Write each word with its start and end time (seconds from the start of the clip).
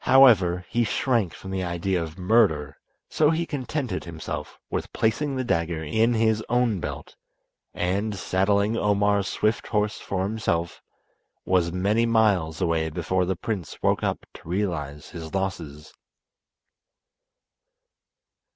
However, 0.00 0.66
he 0.68 0.82
shrank 0.82 1.32
from 1.34 1.52
the 1.52 1.62
idea 1.62 2.02
of 2.02 2.18
murder, 2.18 2.78
so 3.08 3.30
he 3.30 3.46
contented 3.46 4.02
himself 4.02 4.58
with 4.70 4.92
placing 4.92 5.36
the 5.36 5.44
dagger 5.44 5.84
in 5.84 6.14
his 6.14 6.42
own 6.48 6.80
belt, 6.80 7.14
and, 7.72 8.16
saddling 8.16 8.76
Omar's 8.76 9.28
swift 9.28 9.68
horse 9.68 10.00
for 10.00 10.24
himself, 10.24 10.82
was 11.44 11.70
many 11.72 12.06
miles 12.06 12.60
away 12.60 12.90
before 12.90 13.24
the 13.24 13.36
prince 13.36 13.80
woke 13.80 14.02
up 14.02 14.26
to 14.34 14.48
realise 14.48 15.10
his 15.10 15.32
losses. 15.32 15.94